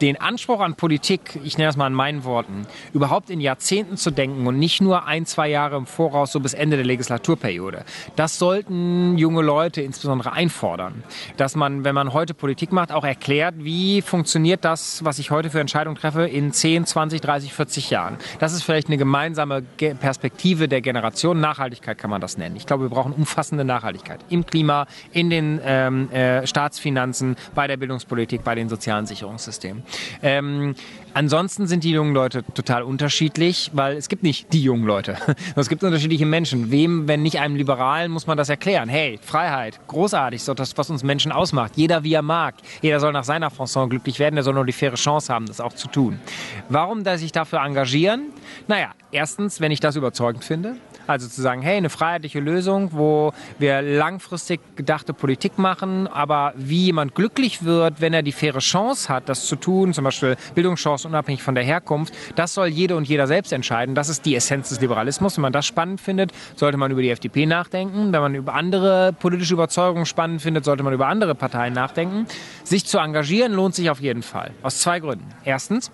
den 0.00 0.20
Anspruch 0.20 0.60
an 0.60 0.74
Politik, 0.74 1.38
ich 1.44 1.58
nenne 1.58 1.70
es 1.70 1.76
mal 1.76 1.86
in 1.86 1.92
meinen 1.92 2.24
Worten, 2.24 2.66
überhaupt 2.92 3.30
in 3.30 3.40
Jahrzehnten 3.40 3.96
zu 3.96 4.10
denken 4.10 4.46
und 4.46 4.58
nicht 4.58 4.80
nur 4.80 5.06
ein, 5.06 5.26
zwei 5.26 5.48
Jahre 5.48 5.76
im 5.76 5.86
Voraus, 5.86 6.32
so 6.32 6.40
bis 6.40 6.54
Ende 6.54 6.76
der 6.76 6.86
Legislaturperiode. 6.86 7.84
Das 8.16 8.38
sollten 8.38 9.18
junge 9.18 9.42
Leute 9.42 9.82
insbesondere 9.82 10.32
einfordern. 10.32 11.02
Dass 11.36 11.56
man, 11.56 11.84
wenn 11.84 11.94
man 11.94 12.12
heute 12.12 12.34
Politik 12.34 12.72
macht, 12.72 12.92
auch 12.92 13.04
erklärt, 13.04 13.54
wie 13.58 14.02
funktioniert 14.02 14.64
das, 14.64 15.04
was 15.04 15.18
ich 15.18 15.30
heute 15.30 15.50
für 15.50 15.60
Entscheidungen 15.60 15.96
treffe, 15.96 16.26
in 16.26 16.52
10, 16.52 16.86
20, 16.86 17.20
30, 17.20 17.52
40 17.52 17.90
Jahren. 17.90 18.16
Das 18.38 18.52
ist 18.52 18.62
vielleicht 18.62 18.88
eine 18.88 18.98
gemeinsame 18.98 19.62
Perspektive 19.62 20.68
der 20.68 20.80
Generation. 20.80 21.40
Nachhaltigkeit 21.40 21.98
kann 21.98 22.10
man 22.10 22.20
das 22.20 22.38
nennen. 22.38 22.56
Ich 22.56 22.66
glaube, 22.66 22.84
wir 22.84 22.90
brauchen 22.90 23.12
umfassende 23.12 23.64
Nachhaltigkeit 23.64 24.20
im 24.28 24.46
Klima, 24.46 24.86
in 25.12 25.30
den 25.30 25.60
ähm, 25.64 26.10
äh, 26.10 26.46
Staatsfinanzen, 26.46 27.36
bei 27.54 27.66
der 27.66 27.76
Bildungspolitik, 27.76 28.44
bei 28.44 28.54
den 28.54 28.68
sozialen 28.68 29.06
Sicherungssystemen. 29.06 29.82
Ähm, 30.22 30.74
ansonsten 31.14 31.66
sind 31.66 31.84
die 31.84 31.90
jungen 31.90 32.14
Leute 32.14 32.44
total 32.54 32.82
unterschiedlich, 32.82 33.70
weil 33.74 33.96
es 33.96 34.08
gibt 34.08 34.22
nicht 34.22 34.52
die 34.52 34.62
jungen 34.62 34.84
Leute. 34.84 35.16
Es 35.56 35.68
gibt 35.68 35.82
unterschiedliche 35.82 36.26
Menschen. 36.26 36.70
Wem, 36.70 37.08
wenn 37.08 37.22
nicht 37.22 37.40
einem 37.40 37.56
Liberalen, 37.56 38.12
muss 38.12 38.26
man 38.26 38.36
das 38.36 38.48
erklären. 38.48 38.88
Hey, 38.88 39.18
Freiheit, 39.20 39.80
großartig, 39.88 40.42
so 40.42 40.54
das, 40.54 40.76
was 40.78 40.88
uns 40.90 41.02
Menschen 41.02 41.32
ausmacht. 41.32 41.72
Jeder 41.76 42.04
wie 42.04 42.12
er 42.12 42.22
mag. 42.22 42.54
Jeder 42.80 43.00
soll 43.00 43.12
nach 43.12 43.24
seiner 43.24 43.50
Fasson 43.50 43.90
glücklich 43.90 44.18
werden, 44.18 44.36
der 44.36 44.44
soll 44.44 44.54
nur 44.54 44.64
die 44.64 44.72
faire 44.72 44.94
Chance 44.94 45.32
haben, 45.32 45.46
das 45.46 45.60
auch 45.60 45.72
zu 45.72 45.88
tun. 45.88 46.20
Warum 46.68 47.04
dass 47.04 47.20
sich 47.20 47.32
dafür 47.32 47.60
engagieren? 47.60 48.26
Naja, 48.66 48.92
erstens, 49.10 49.60
wenn 49.60 49.72
ich 49.72 49.80
das 49.80 49.96
überzeugend 49.96 50.44
finde. 50.44 50.76
Also 51.08 51.26
zu 51.26 51.40
sagen, 51.40 51.62
hey, 51.62 51.78
eine 51.78 51.88
freiheitliche 51.88 52.38
Lösung, 52.38 52.90
wo 52.92 53.32
wir 53.58 53.80
langfristig 53.80 54.60
gedachte 54.76 55.14
Politik 55.14 55.56
machen, 55.56 56.06
aber 56.06 56.52
wie 56.54 56.84
jemand 56.84 57.14
glücklich 57.14 57.64
wird, 57.64 58.02
wenn 58.02 58.12
er 58.12 58.22
die 58.22 58.32
faire 58.32 58.58
Chance 58.58 59.08
hat, 59.08 59.30
das 59.30 59.46
zu 59.46 59.56
tun, 59.56 59.94
zum 59.94 60.04
Beispiel 60.04 60.36
Bildungschancen 60.54 61.10
unabhängig 61.10 61.42
von 61.42 61.54
der 61.54 61.64
Herkunft, 61.64 62.12
das 62.36 62.52
soll 62.52 62.66
jede 62.66 62.94
und 62.94 63.08
jeder 63.08 63.26
selbst 63.26 63.54
entscheiden. 63.54 63.94
Das 63.94 64.10
ist 64.10 64.26
die 64.26 64.36
Essenz 64.36 64.68
des 64.68 64.82
Liberalismus. 64.82 65.38
Wenn 65.38 65.42
man 65.42 65.52
das 65.54 65.64
spannend 65.64 66.02
findet, 66.02 66.32
sollte 66.56 66.76
man 66.76 66.90
über 66.90 67.00
die 67.00 67.08
FDP 67.08 67.46
nachdenken. 67.46 68.12
Wenn 68.12 68.20
man 68.20 68.34
über 68.34 68.52
andere 68.52 69.14
politische 69.14 69.54
Überzeugungen 69.54 70.04
spannend 70.04 70.42
findet, 70.42 70.66
sollte 70.66 70.82
man 70.82 70.92
über 70.92 71.06
andere 71.06 71.34
Parteien 71.34 71.72
nachdenken. 71.72 72.26
Sich 72.64 72.84
zu 72.84 72.98
engagieren 72.98 73.54
lohnt 73.54 73.74
sich 73.74 73.88
auf 73.88 74.00
jeden 74.00 74.22
Fall. 74.22 74.50
Aus 74.62 74.80
zwei 74.80 75.00
Gründen. 75.00 75.24
Erstens, 75.44 75.90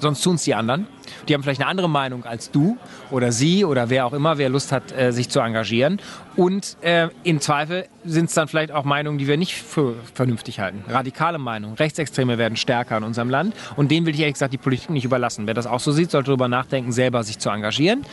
sonst 0.00 0.22
tun 0.22 0.36
es 0.36 0.44
die 0.44 0.54
anderen. 0.54 0.86
Die 1.28 1.34
haben 1.34 1.42
vielleicht 1.42 1.60
eine 1.60 1.68
andere 1.68 1.88
Meinung 1.88 2.24
als 2.24 2.50
du 2.50 2.76
oder 3.10 3.32
sie 3.32 3.64
oder 3.64 3.90
wer 3.90 4.06
auch 4.06 4.12
immer, 4.12 4.38
wer 4.38 4.48
Lust 4.48 4.72
hat, 4.72 4.92
äh, 4.92 5.12
sich 5.12 5.28
zu 5.28 5.40
engagieren. 5.40 6.00
Und 6.36 6.76
äh, 6.82 7.08
im 7.24 7.40
Zweifel 7.40 7.86
sind 8.04 8.26
es 8.26 8.34
dann 8.34 8.48
vielleicht 8.48 8.72
auch 8.72 8.84
Meinungen, 8.84 9.18
die 9.18 9.26
wir 9.26 9.36
nicht 9.36 9.54
für 9.54 9.94
vernünftig 10.14 10.60
halten. 10.60 10.84
Radikale 10.88 11.38
Meinungen. 11.38 11.74
Rechtsextreme 11.74 12.38
werden 12.38 12.56
stärker 12.56 12.96
in 12.96 13.04
unserem 13.04 13.30
Land. 13.30 13.54
Und 13.76 13.90
denen 13.90 14.06
will 14.06 14.14
ich 14.14 14.20
ehrlich 14.20 14.34
gesagt 14.34 14.52
die 14.52 14.58
Politik 14.58 14.90
nicht 14.90 15.04
überlassen. 15.04 15.46
Wer 15.46 15.54
das 15.54 15.66
auch 15.66 15.80
so 15.80 15.92
sieht, 15.92 16.10
sollte 16.10 16.26
darüber 16.26 16.48
nachdenken, 16.48 16.92
selber 16.92 17.22
sich 17.24 17.38
zu 17.38 17.50
engagieren. 17.50 18.04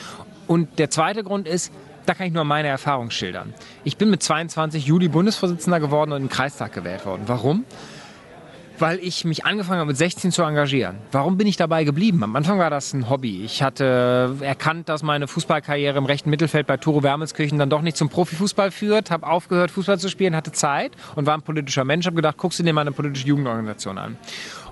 Und 0.48 0.80
der 0.80 0.90
zweite 0.90 1.24
Grund 1.24 1.48
ist, 1.48 1.72
da 2.06 2.14
kann 2.14 2.28
ich 2.28 2.34
nur 2.34 2.46
meine 2.46 2.70
Erfahrung 2.70 3.12
schildern. 3.12 3.54
Ich 3.84 3.98
bin 3.98 4.10
mit 4.10 4.24
22 4.24 4.86
Juli 4.86 5.10
Bundesvorsitzender 5.10 5.82
geworden 5.82 6.14
und 6.14 6.22
im 6.22 6.30
Kreistag 6.30 6.72
gewählt 6.72 7.06
worden. 7.06 7.24
Warum? 7.28 7.66
Weil 8.80 9.00
ich 9.00 9.26
mich 9.26 9.46
angefangen 9.46 9.80
habe 9.80 9.88
mit 9.88 9.98
16 9.98 10.32
zu 10.32 10.44
engagieren. 10.44 10.98
Warum 11.12 11.38
bin 11.38 11.48
ich 11.48 11.58
dabei 11.58 11.84
geblieben? 11.84 12.24
Am 12.24 12.36
Anfang 12.36 12.60
war 12.60 12.70
das 12.70 12.94
ein 12.94 13.10
Hobby. 13.10 13.44
Ich 13.44 13.64
hatte 13.64 14.36
erkannt, 14.42 14.90
dass 14.90 15.04
meine 15.04 15.28
Fußballkarriere 15.28 15.98
im 15.98 16.06
rechten 16.06 16.30
Mittelfeld 16.30 16.68
bei 16.68 16.78
Turo 16.78 17.04
Wermelskirchen 17.04 17.58
dann 17.58 17.70
doch 17.70 17.82
nicht 17.82 17.98
zum 17.98 18.10
Profifußball 18.10 18.72
führt, 18.72 19.12
habe 19.12 19.28
aufgehört 19.28 19.72
Fußball 19.72 20.00
zu 20.00 20.10
spielen, 20.10 20.36
hatte 20.36 20.52
Zeit 20.52 20.92
und 21.16 21.26
war 21.26 21.36
ein 21.36 21.42
politischer 21.42 21.84
Mensch, 21.84 22.06
habe 22.06 22.16
gedacht, 22.16 22.38
guckst 22.38 22.60
du 22.60 22.64
dir 22.64 22.74
mal 22.74 22.82
eine 22.82 22.92
politische 22.92 23.28
Jugendorganisation 23.28 23.98
an. 23.98 24.18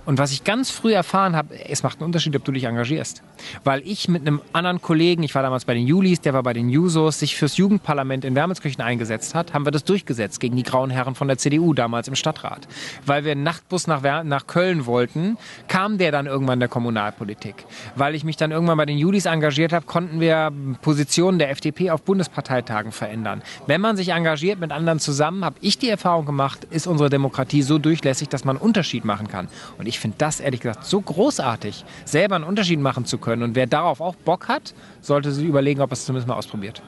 Und 0.05 0.19
was 0.19 0.31
ich 0.31 0.43
ganz 0.43 0.69
früh 0.69 0.93
erfahren 0.93 1.35
habe, 1.35 1.55
es 1.67 1.83
macht 1.83 2.00
einen 2.00 2.05
Unterschied, 2.05 2.35
ob 2.35 2.43
du 2.43 2.51
dich 2.51 2.65
engagierst. 2.65 3.24
Weil 3.63 3.81
ich 3.85 4.07
mit 4.07 4.21
einem 4.21 4.41
anderen 4.53 4.81
Kollegen, 4.81 5.24
ich 5.24 5.33
war 5.33 5.41
damals 5.41 5.65
bei 5.65 5.74
den 5.74 5.88
Julis, 5.88 6.21
der 6.21 6.33
war 6.33 6.43
bei 6.43 6.53
den 6.53 6.69
Jusos, 6.69 7.19
sich 7.19 7.35
fürs 7.35 7.57
Jugendparlament 7.57 8.24
in 8.24 8.35
Wermelskirchen 8.35 8.83
eingesetzt 8.83 9.35
hat, 9.35 9.53
haben 9.53 9.65
wir 9.65 9.71
das 9.71 9.83
durchgesetzt 9.83 10.39
gegen 10.39 10.55
die 10.55 10.63
grauen 10.63 10.89
Herren 10.89 11.15
von 11.15 11.27
der 11.27 11.38
CDU 11.38 11.74
damals 11.74 12.07
im 12.07 12.15
Stadtrat. 12.15 12.67
Weil 13.05 13.25
wir 13.25 13.31
einen 13.31 13.43
Nachtbus 13.43 13.88
nach, 13.88 14.24
nach 14.24 14.47
Köln 14.47 14.85
wollten, 14.85 15.38
kam 15.67 15.97
der 15.97 16.12
dann 16.12 16.27
irgendwann 16.27 16.59
der 16.59 16.69
Kommunalpolitik. 16.69 17.65
Weil 17.95 18.15
ich 18.15 18.24
mich 18.24 18.38
dann 18.38 18.51
irgendwann 18.51 18.77
bei 18.77 18.85
den 18.85 18.97
Julis 18.97 19.25
engagiert 19.25 19.74
habe, 19.74 19.85
konnten 19.85 20.19
wir 20.19 20.51
Positionen 20.81 21.39
der 21.39 21.50
FDP 21.50 21.89
auf 21.91 22.03
Bundesparteitagen 22.03 22.91
verändern. 22.91 23.41
Wenn 23.67 23.81
man 23.81 23.97
sich 23.97 24.09
engagiert 24.09 24.59
mit 24.59 24.71
anderen 24.71 25.00
zusammen, 25.00 25.43
habe 25.43 25.55
ich 25.62 25.77
die 25.77 25.89
Erfahrung 25.89 26.25
gemacht, 26.25 26.65
ist 26.69 26.88
unsere 26.88 27.09
Demokratie 27.09 27.63
so 27.63 27.79
durchlässig, 27.79 28.29
dass 28.29 28.45
man 28.45 28.57
einen 28.57 28.65
Unterschied 28.65 29.05
machen 29.05 29.27
kann. 29.27 29.47
Und 29.77 29.88
ich 29.88 29.94
ich 29.95 29.99
finde 30.01 30.17
das 30.17 30.41
ehrlich 30.41 30.59
gesagt 30.59 30.83
so 30.83 30.99
großartig, 30.99 31.85
selber 32.03 32.35
einen 32.35 32.43
Unterschied 32.43 32.79
machen 32.81 33.05
zu 33.05 33.17
können. 33.17 33.43
Und 33.43 33.55
wer 33.55 33.65
darauf 33.65 34.01
auch 34.01 34.15
Bock 34.15 34.49
hat, 34.49 34.73
sollte 34.99 35.31
sich 35.31 35.45
überlegen, 35.45 35.79
ob 35.79 35.91
er 35.91 35.93
es 35.93 36.05
zumindest 36.05 36.27
mal 36.27 36.35
ausprobiert. 36.35 36.81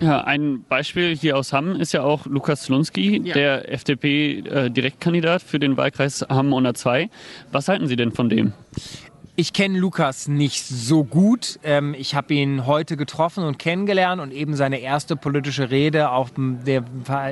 Ja, 0.00 0.22
ein 0.24 0.64
Beispiel 0.66 1.14
hier 1.14 1.36
aus 1.36 1.52
Hamm 1.52 1.76
ist 1.76 1.92
ja 1.92 2.02
auch 2.02 2.24
Lukas 2.26 2.64
Slunski, 2.64 3.20
ja. 3.22 3.34
der 3.34 3.70
FDP-Direktkandidat 3.72 5.42
für 5.42 5.58
den 5.58 5.76
Wahlkreis 5.76 6.24
Hamm 6.28 6.48
102. 6.48 7.10
Was 7.52 7.68
halten 7.68 7.86
Sie 7.86 7.96
denn 7.96 8.12
von 8.12 8.30
dem? 8.30 8.52
Ich 9.38 9.52
kenne 9.52 9.78
Lukas 9.78 10.28
nicht 10.28 10.64
so 10.66 11.04
gut. 11.04 11.58
Ähm, 11.62 11.94
ich 11.98 12.14
habe 12.14 12.32
ihn 12.32 12.64
heute 12.64 12.96
getroffen 12.96 13.44
und 13.44 13.58
kennengelernt 13.58 14.22
und 14.22 14.32
eben 14.32 14.56
seine 14.56 14.78
erste 14.78 15.14
politische 15.14 15.70
Rede 15.70 16.08
auf 16.08 16.30
der 16.34 16.82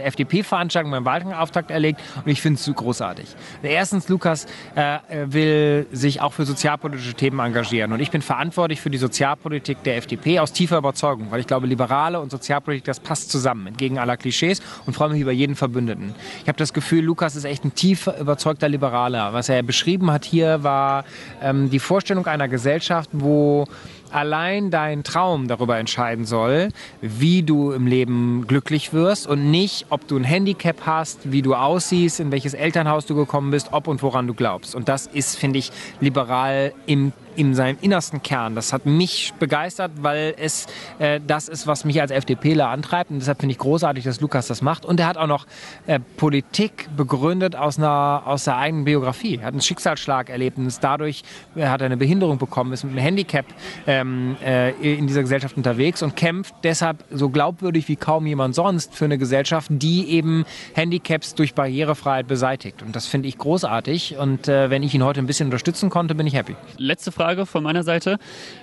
FDP-Veranstaltung 0.05 0.91
beim 0.91 1.07
Wahlkampfauftakt 1.07 1.71
erlegt 1.71 2.03
und 2.23 2.31
ich 2.31 2.43
finde 2.43 2.61
es 2.61 2.71
großartig. 2.77 3.25
Erstens, 3.63 4.11
Lukas 4.11 4.45
äh, 4.75 4.99
will 5.25 5.87
sich 5.93 6.21
auch 6.21 6.35
für 6.35 6.45
sozialpolitische 6.45 7.15
Themen 7.15 7.39
engagieren 7.41 7.91
und 7.93 8.01
ich 8.01 8.11
bin 8.11 8.21
verantwortlich 8.21 8.83
für 8.83 8.91
die 8.91 8.99
Sozialpolitik 8.99 9.83
der 9.85 9.97
FDP 9.97 10.41
aus 10.41 10.53
tiefer 10.53 10.77
Überzeugung, 10.77 11.31
weil 11.31 11.41
ich 11.41 11.47
glaube, 11.47 11.67
Liberale 11.67 12.21
und 12.21 12.31
Sozialpolitik, 12.31 12.85
das 12.85 13.01
passt 13.01 13.31
zusammen, 13.31 13.69
entgegen 13.69 13.99
aller 13.99 14.19
Klischees 14.19 14.61
und 14.85 14.93
freue 14.93 15.09
mich 15.09 15.23
über 15.23 15.33
jeden 15.33 15.57
Verbündeten. 15.57 16.15
Ich 16.43 16.49
habe 16.49 16.59
das 16.59 16.75
Gefühl, 16.75 17.03
Lukas 17.03 17.35
ist 17.35 17.45
echt 17.45 17.65
ein 17.65 17.75
tief 17.75 18.11
überzeugter 18.21 18.69
Liberaler. 18.69 19.33
Was 19.33 19.49
er 19.49 19.63
beschrieben 19.63 20.11
hat 20.11 20.27
hier 20.27 20.63
war 20.63 21.07
ähm, 21.41 21.71
die 21.71 21.79
Vor 21.79 21.94
Vorstellung 21.95 22.27
einer 22.27 22.49
Gesellschaft, 22.49 23.09
wo 23.13 23.67
allein 24.11 24.73
dein 24.73 25.05
Traum 25.05 25.47
darüber 25.47 25.79
entscheiden 25.79 26.25
soll, 26.25 26.71
wie 27.01 27.45
du 27.45 27.71
im 27.71 27.87
Leben 27.87 28.49
glücklich 28.49 28.93
wirst 28.93 29.29
und 29.29 29.53
nicht, 29.53 29.87
ob 29.91 30.09
du 30.09 30.17
ein 30.17 30.25
Handicap 30.25 30.79
hast, 30.87 31.31
wie 31.31 31.41
du 31.41 31.55
aussiehst, 31.55 32.19
in 32.19 32.33
welches 32.33 32.53
Elternhaus 32.53 33.07
du 33.07 33.15
gekommen 33.15 33.53
bist, 33.53 33.69
ob 33.71 33.87
und 33.87 34.03
woran 34.03 34.27
du 34.27 34.35
glaubst. 34.35 34.75
Und 34.75 34.89
das 34.89 35.07
ist, 35.07 35.39
finde 35.39 35.61
ich, 35.61 35.71
liberal 36.01 36.73
im 36.87 37.13
in 37.37 37.55
seinem 37.55 37.79
innersten 37.81 38.23
Kern. 38.23 38.55
Das 38.55 38.73
hat 38.73 38.87
mich 38.87 39.33
begeistert, 39.39 39.93
weil 40.01 40.35
es 40.39 40.67
äh, 40.99 41.21
das 41.27 41.49
ist, 41.49 41.67
was 41.67 41.85
mich 41.85 42.01
als 42.01 42.11
FDPler 42.11 42.69
antreibt. 42.69 43.11
Und 43.11 43.19
deshalb 43.19 43.41
finde 43.41 43.53
ich 43.53 43.59
großartig, 43.59 44.05
dass 44.05 44.21
Lukas 44.21 44.47
das 44.47 44.63
macht. 44.63 44.85
Und 44.85 45.01
er 45.01 45.07
hat 45.07 45.17
auch 45.17 45.27
noch 45.27 45.47
äh, 45.87 46.01
Politik 46.17 46.89
begründet 46.97 47.57
aus 47.57 47.79
einer 47.79 48.23
aus 48.27 48.45
der 48.45 48.57
eigenen 48.57 48.85
Biografie. 48.85 49.37
Er 49.37 49.47
hat 49.47 49.55
einen 49.55 49.61
Schicksalsschlag 49.61 50.31
erlebt 50.31 50.59
und 50.59 50.67
ist 50.67 50.83
dadurch 50.83 51.23
er 51.55 51.71
hat 51.71 51.83
eine 51.83 51.97
Behinderung 51.97 52.39
bekommen, 52.39 52.73
ist 52.73 52.85
mit 52.85 52.93
einem 52.93 53.03
Handicap 53.03 53.47
ähm, 53.87 54.37
äh, 54.45 54.71
in 54.95 55.07
dieser 55.07 55.23
Gesellschaft 55.23 55.57
unterwegs 55.57 56.03
und 56.03 56.17
kämpft 56.17 56.55
deshalb 56.63 57.05
so 57.11 57.29
glaubwürdig 57.29 57.89
wie 57.89 57.97
kaum 57.97 58.27
jemand 58.27 58.55
sonst 58.55 58.95
für 58.95 59.05
eine 59.05 59.19
Gesellschaft, 59.19 59.69
die 59.71 60.09
eben 60.11 60.45
Handicaps 60.75 61.35
durch 61.35 61.55
Barrierefreiheit 61.55 62.27
beseitigt. 62.27 62.83
Und 62.83 62.95
das 62.97 63.07
finde 63.07 63.29
ich 63.29 63.39
großartig. 63.39 64.17
Und 64.19 64.49
äh, 64.49 64.71
wenn 64.71 64.83
ich 64.83 64.95
ihn 64.95 65.03
heute 65.03 65.21
ein 65.21 65.27
bisschen 65.27 65.47
unterstützen 65.47 65.91
konnte, 65.91 66.15
bin 66.15 66.27
ich 66.27 66.35
happy. 66.35 66.57
Letzte 66.77 67.13
Frage 67.13 67.24
Frage 67.25 67.47
von 67.47 67.63
meiner 67.63 67.85
Seite. 67.85 68.19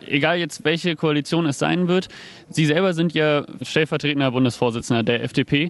Egal 0.05 0.37
jetzt, 0.37 0.63
welche 0.63 0.95
Koalition 0.95 1.47
es 1.47 1.57
sein 1.57 1.87
wird. 1.87 2.09
Sie 2.49 2.67
selber 2.67 2.93
sind 2.93 3.11
ja 3.15 3.43
stellvertretender 3.63 4.29
Bundesvorsitzender 4.29 5.01
der 5.01 5.23
FDP. 5.23 5.63
Ja. 5.63 5.69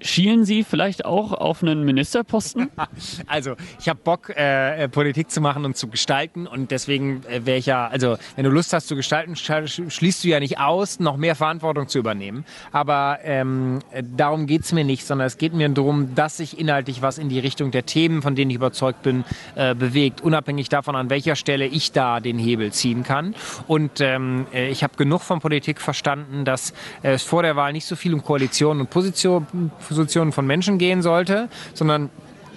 Schielen 0.00 0.44
Sie 0.44 0.62
vielleicht 0.62 1.04
auch 1.04 1.32
auf 1.32 1.62
einen 1.62 1.84
Ministerposten? 1.84 2.70
Also, 3.26 3.56
ich 3.80 3.88
habe 3.88 4.00
Bock, 4.02 4.30
äh, 4.30 4.84
äh, 4.84 4.88
Politik 4.88 5.30
zu 5.30 5.40
machen 5.40 5.64
und 5.64 5.76
zu 5.76 5.88
gestalten 5.88 6.46
und 6.46 6.70
deswegen 6.70 7.22
äh, 7.26 7.44
wäre 7.44 7.58
ich 7.58 7.66
ja, 7.66 7.88
also 7.88 8.16
wenn 8.36 8.44
du 8.44 8.50
Lust 8.50 8.72
hast 8.72 8.88
zu 8.88 8.96
gestalten, 8.96 9.36
schließt 9.36 10.24
du 10.24 10.28
ja 10.28 10.40
nicht 10.40 10.58
aus, 10.58 11.00
noch 11.00 11.16
mehr 11.16 11.34
Verantwortung 11.34 11.88
zu 11.88 11.98
übernehmen. 11.98 12.44
Aber 12.72 13.18
ähm, 13.22 13.80
darum 14.02 14.46
geht's 14.46 14.72
mir 14.72 14.84
nicht, 14.84 15.06
sondern 15.06 15.26
es 15.26 15.38
geht 15.38 15.54
mir 15.54 15.68
darum, 15.68 16.14
dass 16.14 16.38
sich 16.38 16.58
inhaltlich 16.58 17.02
was 17.02 17.18
in 17.18 17.28
die 17.28 17.38
Richtung 17.38 17.70
der 17.70 17.86
Themen, 17.86 18.22
von 18.22 18.34
denen 18.34 18.50
ich 18.50 18.56
überzeugt 18.56 19.02
bin, 19.02 19.24
äh, 19.54 19.74
bewegt, 19.74 20.20
unabhängig 20.20 20.68
davon, 20.68 20.96
an 20.96 21.10
welcher 21.10 21.36
Stelle 21.36 21.66
ich 21.66 21.92
da 21.92 22.20
den 22.20 22.38
Hebel 22.38 22.72
ziehen 22.72 23.02
kann. 23.02 23.34
Und 23.66 24.00
ähm, 24.00 24.46
äh, 24.52 24.68
ich 24.68 24.82
habe 24.82 24.96
genug 24.96 25.22
von 25.22 25.40
Politik 25.40 25.80
verstanden, 25.80 26.44
dass 26.44 26.72
es 27.02 27.22
vor 27.22 27.42
der 27.42 27.56
Wahl 27.56 27.72
nicht 27.72 27.86
so 27.86 27.96
viel 27.96 28.14
um 28.14 28.22
Koalition 28.22 28.80
und 28.80 28.90
Position 28.90 29.46
Positionen 29.88 30.32
von 30.32 30.46
Menschen 30.46 30.78
gehen 30.78 31.02
sollte, 31.02 31.48
sondern 31.74 32.10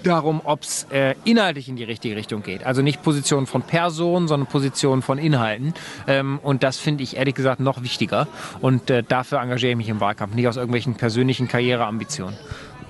darum, 0.04 0.42
ob 0.44 0.64
es 0.64 0.88
äh, 0.92 1.16
inhaltlich 1.26 1.70
in 1.70 1.76
die 1.76 1.84
richtige 1.84 2.16
Richtung 2.16 2.44
geht. 2.44 2.66
Also 2.66 2.82
nicht 2.82 3.04
Positionen 3.04 3.48
von 3.48 3.62
Personen, 3.62 4.28
sondern 4.28 4.48
Positionen 4.48 5.02
von 5.02 5.18
Inhalten. 5.18 5.74
Ähm, 6.08 6.40
und 6.42 6.64
das 6.64 6.78
finde 6.78 7.04
ich 7.04 7.18
ehrlich 7.18 7.36
gesagt 7.36 7.60
noch 7.60 7.84
wichtiger. 7.84 8.28
Und 8.62 8.90
äh, 8.90 9.04
dafür 9.04 9.42
engagiere 9.42 9.72
ich 9.72 9.78
mich 9.78 9.90
im 9.90 10.00
Wahlkampf, 10.00 10.36
nicht 10.36 10.48
aus 10.48 10.58
irgendwelchen 10.58 10.96
persönlichen 10.96 11.48
Karriereambitionen. 11.48 12.36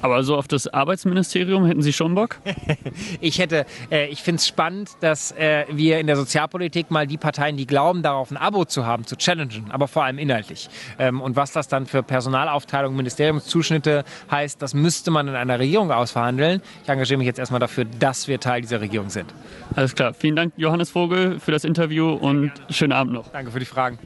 Aber 0.02 0.24
so 0.24 0.36
auf 0.38 0.48
das 0.48 0.68
Arbeitsministerium 0.68 1.66
hätten 1.66 1.82
Sie 1.82 1.94
schon 1.94 2.16
Bock? 2.16 2.38
ich 3.22 3.40
hätte, 3.40 3.66
äh, 3.92 4.08
ich 4.08 4.22
finde 4.22 4.40
es 4.40 4.48
spannend, 4.48 4.92
dass 5.02 5.32
äh, 5.34 5.66
wir 5.70 6.00
in 6.00 6.08
der 6.08 6.16
Sozialpolitik 6.16 6.90
mal 6.90 7.06
die 7.06 7.18
Parteien, 7.18 7.58
die 7.58 7.68
glauben, 7.68 8.02
darauf 8.02 8.32
ein 8.32 8.38
Abo 8.38 8.66
zu 8.66 8.86
haben, 8.86 9.06
zu 9.06 9.18
challengen, 9.18 9.72
aber 9.72 9.88
vor 9.88 10.04
allem 10.04 10.18
inhaltlich. 10.18 10.70
Ähm, 10.98 11.22
und 11.22 11.36
was 11.36 11.52
das 11.52 11.68
dann 11.68 11.86
für 11.86 12.04
Personalaufteilung, 12.04 12.96
Ministeriumszuschnitte 12.96 14.04
heißt, 14.32 14.62
das 14.62 14.74
müsste 14.74 15.12
man 15.12 15.28
in 15.28 15.36
einer 15.36 15.60
Regierung 15.60 15.92
ausverhandeln. 15.92 16.62
Ich 16.84 16.90
engagiere 16.90 17.18
mich 17.18 17.28
jetzt 17.28 17.40
erstmal 17.40 17.60
dafür, 17.60 17.86
dass 17.86 18.28
wir 18.28 18.40
Teil 18.40 18.62
dieser 18.62 18.82
Regierung 18.82 19.10
sind. 19.10 19.34
Alles 19.76 19.96
klar. 19.96 20.14
Vielen 20.14 20.36
Dank, 20.36 20.54
Johannes 20.58 20.90
Vogel, 20.90 21.40
für 21.40 21.52
das 21.52 21.64
Interview 21.64 22.14
und 22.14 22.52
schönen 22.70 22.94
Abend 22.94 23.14
noch. 23.14 23.28
Danke 23.30 23.52
für 23.52 23.60
die 23.60 23.66
Fragen. 23.66 24.00